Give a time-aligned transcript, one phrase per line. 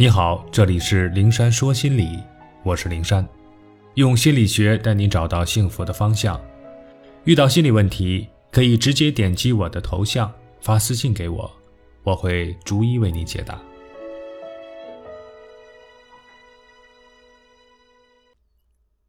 [0.00, 2.22] 你好，这里是灵山说心理，
[2.62, 3.28] 我是灵山，
[3.94, 6.40] 用心理学带你找到幸福的方向。
[7.24, 11.50] 遇到心理问题，可以直接点击我的头像发私信给我，
[12.04, 13.60] 我会逐一为你解答。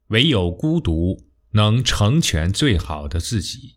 [0.07, 3.75] 唯有孤独能成全最好的自己。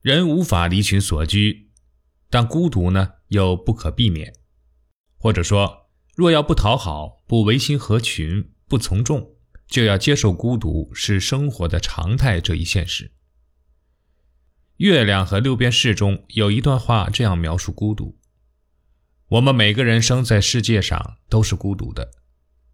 [0.00, 1.68] 人无法离群所居，
[2.30, 4.32] 但孤独呢又不可避免。
[5.26, 9.34] 或者说，若要不讨好、不违心合群、不从众，
[9.66, 13.06] 就要接受孤独是生活的常态这一现实。
[14.76, 18.20] 《月亮和六便士》中有一段话这样描述孤独：
[19.30, 22.12] 我们每个人生在世界上都是孤独的，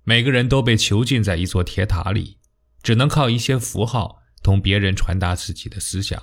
[0.05, 2.37] 每个人都被囚禁在一座铁塔里，
[2.83, 6.23] 只能靠一些符号同别人传达自己的思想，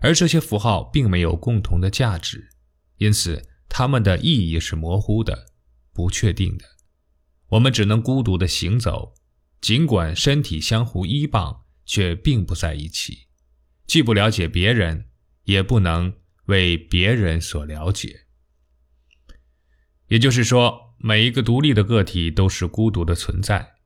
[0.00, 2.50] 而这些符号并没有共同的价值，
[2.98, 3.49] 因此。
[3.80, 5.46] 他们的意义是模糊的、
[5.94, 6.66] 不确定的，
[7.48, 9.14] 我们只能孤独地行走，
[9.62, 13.20] 尽管身体相互依傍，却并不在一起，
[13.86, 15.06] 既不了解别人，
[15.44, 16.12] 也不能
[16.44, 18.26] 为别人所了解。
[20.08, 23.76] 也就是说，每一个独立的个体都是孤独的存在，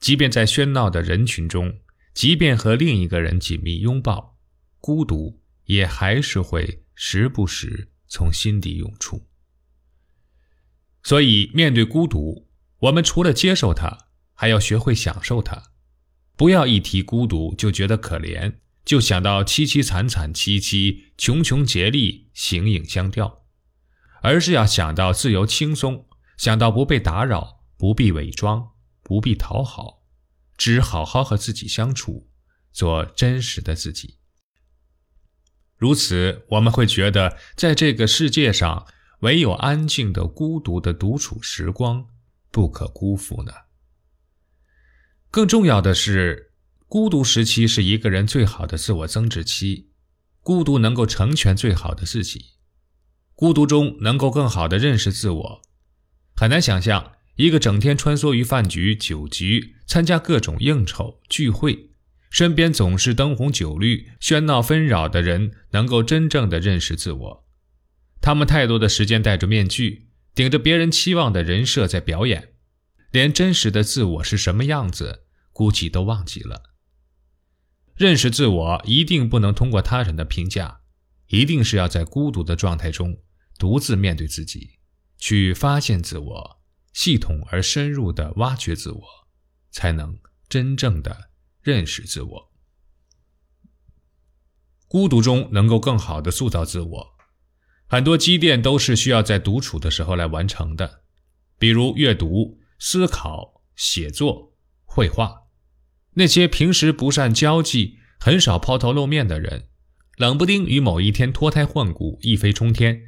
[0.00, 1.78] 即便在喧闹的人群中，
[2.14, 4.38] 即便和另一个人紧密拥抱，
[4.80, 9.22] 孤独也还是会时不时从心底涌出。
[11.02, 15.72] 所以，面对孤独，我们除了接受它，还要学会享受它。
[16.36, 23.44] 不要一提孤独就觉得可怜，就想到凄凄惨惨戚戚、穷穷竭力、形影相吊，
[24.22, 28.70] 而是要想到自由轻松，想到不被打扰，不必伪装，
[29.02, 30.04] 不必讨好，
[30.56, 32.28] 只好好和自己相处，
[32.72, 34.18] 做真实的自己。
[35.76, 38.86] 如此，我们会觉得在这个世界上。
[39.22, 42.06] 唯有安静的、孤独的独处时光，
[42.50, 43.52] 不可辜负呢。
[45.30, 46.52] 更重要的是，
[46.88, 49.90] 孤独时期是一个人最好的自我增值期，
[50.40, 52.46] 孤独能够成全最好的自己，
[53.34, 55.62] 孤独中能够更好的认识自我。
[56.34, 61.90] 很难想象一个整天穿梭于饭局、酒局，参加各种应酬聚会，
[62.28, 67.41] 身边总是灯红酒绿、喧闹纷扰的人，能够真正的认识自我。
[68.22, 72.54] 他们太多的时间戴着面具，顶着别人期望的人设在表演，
[73.10, 76.70] 连真实的自我是什么样子，估计都忘记了。
[77.96, 80.82] 认识自我一定不能通过他人的评价，
[81.26, 83.18] 一定是要在孤独的状态中，
[83.58, 84.78] 独自面对自己，
[85.18, 86.60] 去发现自我，
[86.92, 89.02] 系统而深入的挖掘自我，
[89.72, 90.16] 才能
[90.48, 91.30] 真正的
[91.60, 92.52] 认识自我。
[94.86, 97.11] 孤独中能够更好的塑造自我。
[97.92, 101.02] 很多积淀都是需要在独处的时候来完成的，
[101.58, 104.54] 比如阅读、思考、写作、
[104.86, 105.42] 绘画。
[106.14, 109.68] 那些平时不善交际、很少抛头露面的人，
[110.16, 113.02] 冷不丁于某一天脱胎换骨、一飞冲天，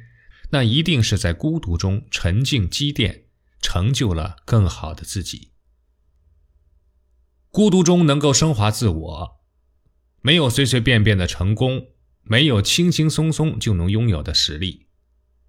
[0.51, 3.25] 那一定是在孤独中沉静积淀，
[3.59, 5.53] 成就了更好的自己。
[7.49, 9.41] 孤独中能够升华自我，
[10.21, 11.87] 没有随随便便的成功。
[12.27, 14.87] 没有轻轻松松就能拥有的实力，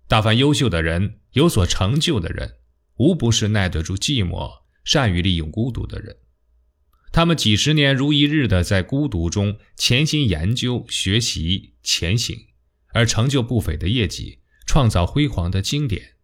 [0.06, 2.56] 大凡优秀的人、有所成就的人，
[2.98, 4.50] 无不是耐得住寂寞、
[4.84, 6.18] 善于利用孤独的人。
[7.12, 12.36] 他们几十年如一日的在孤独中潜心研究、学习、前行，
[12.92, 16.16] 而成就不菲的业绩，创造辉煌的经典。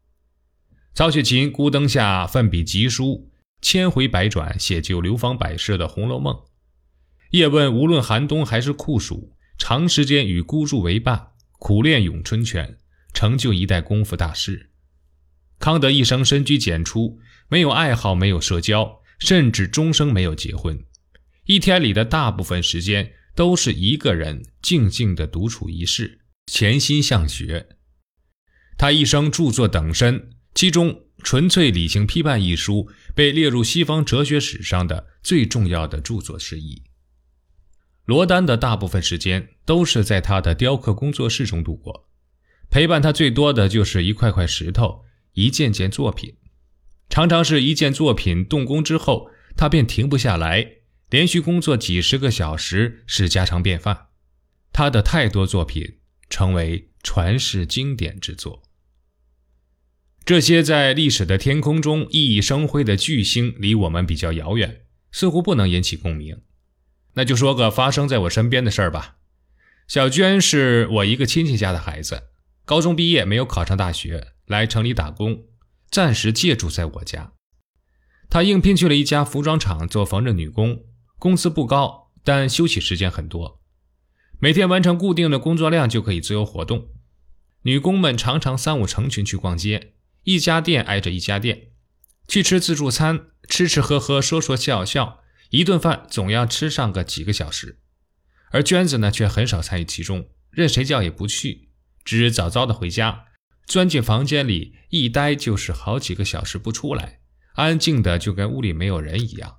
[0.92, 3.30] 曹雪芹孤灯下奋笔疾书，
[3.62, 6.34] 千回百转写就流芳百世的《红楼梦》。
[7.30, 9.31] 叶问无论寒冬还是酷暑。
[9.62, 11.28] 长时间与孤注为伴，
[11.60, 12.78] 苦练咏春拳，
[13.14, 14.70] 成就一代功夫大师。
[15.60, 20.84] 康德一生深居简出，没有爱好，没有社交，甚至终生没有结婚。
[21.44, 27.68] 一天里的大部分时间都是一个人静静的独处一室，潜心向学。
[28.76, 30.90] 他一生著作等身，其中
[31.22, 36.82] 《纯粹理性批判》一书被列入西方哲学史上的最重要的著作之一。
[38.04, 42.08] 罗丹的大部分时间都是在他的雕刻工作室中度过，
[42.68, 45.04] 陪伴他最多的就是一块块石头，
[45.34, 46.36] 一件件作品。
[47.08, 50.78] 常常是一件作品动工之后，他便停不下来，
[51.10, 54.06] 连续工作几十个小时是家常便饭。
[54.72, 55.98] 他的太多作品
[56.30, 58.62] 成为传世经典之作。
[60.24, 66.40] 这些在历史的天空中熠熠生辉的巨星，离我们比较遥远，似乎不能引起共鸣。
[67.14, 69.16] 那就说个发生在我身边的事儿吧。
[69.88, 72.24] 小娟是我一个亲戚家的孩子，
[72.64, 75.44] 高中毕业没有考上大学，来城里打工，
[75.90, 77.32] 暂时借住在我家。
[78.30, 80.84] 她应聘去了一家服装厂做缝纫女工，
[81.18, 83.60] 工资不高，但休息时间很多，
[84.38, 86.88] 每天完成固定的工作量就可以自由活动。
[87.64, 89.92] 女工们常常三五成群去逛街，
[90.22, 91.72] 一家店挨着一家店，
[92.26, 95.20] 去吃自助餐，吃吃喝喝，说说笑笑，
[95.52, 97.78] 一顿饭总要吃上个几个小时。
[98.50, 101.68] 而娟子呢，却很少参与其中，任谁叫也不去，
[102.04, 103.26] 只早早的回家，
[103.66, 107.20] 钻进房间里一待就是好几个小时不出来。
[107.54, 109.58] 安静的就跟屋里没有人一样。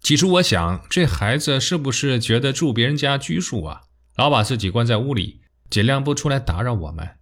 [0.00, 3.82] 起初我想，这孩子是不是觉得住别人家拘束啊，
[4.16, 7.18] 老把自己关在屋里，尽量不出来打扰我们。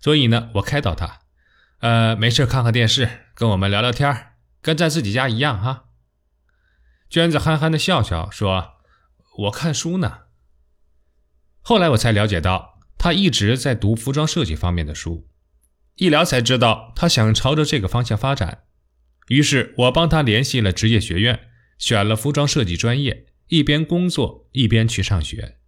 [0.00, 1.20] 所以呢，我开导他，
[1.78, 5.84] 呃，没事看看电视，跟我们聊聊天，跟在自己家一样哈。
[7.12, 8.76] 娟子憨憨的笑笑说
[9.36, 10.20] ：“我看书呢。”
[11.60, 15.28] 后来我才了解到，他一直在读服装设计方面的书。
[15.96, 18.62] 一聊才知道，他想朝着这个方向发展。
[19.28, 25.58] 于是我帮他联系了职业学院，选了服装设计专业，一边工作一边去上学。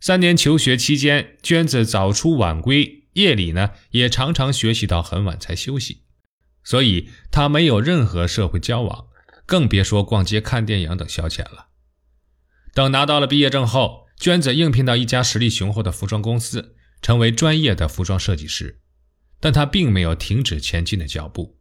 [0.00, 6.02] 三年求学期间，娟子早出晚归，夜里呢也常常学习到很晚才休息，
[6.62, 9.05] 所以她没有任何社会交往，
[9.46, 11.68] 更别说逛街、看电影等消遣了。
[12.74, 18.80] 等拿到了毕业证后，娟子应聘到一家实力雄厚的服装公司，成为专业的服装设计师。
[19.40, 21.58] 但她并没有停止前进的脚步。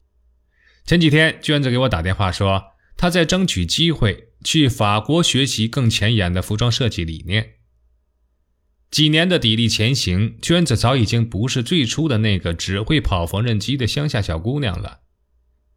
[0.86, 7.56] 前几天，娟子给我打电话说，她在争取机会去法国学习更前沿的服装设计理念。
[8.92, 15.02] 几年的砥砺前行，娟子早已经不是最初的那个只会跑缝纫机的乡下小姑娘了。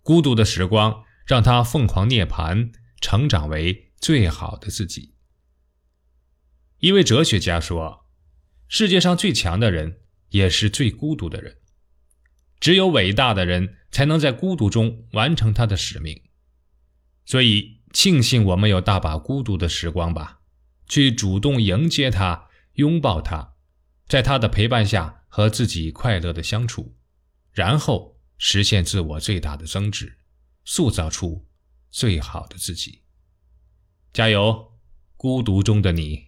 [0.02, 2.72] 孤独的时光让他凤凰涅槃，
[3.02, 5.14] 成长为最好的自己。
[6.78, 8.06] 一位哲学家说
[8.66, 11.58] ：“世界上最强的人，也是最孤独的人。”
[12.58, 16.18] 只有伟大的人才能在孤独中完成他的使命，
[17.26, 20.40] 所以庆幸我们有大把孤独的时光吧，
[20.88, 23.52] 去主动迎接他，拥抱他，
[24.06, 26.96] 在他的陪伴下和自己快乐的相处，
[27.52, 30.16] 然后实现自我最大的增值，
[30.70, 31.46] 塑造出
[31.88, 33.00] 最好的自己。
[34.12, 34.78] 加油，
[35.16, 36.27] 孤独中的你。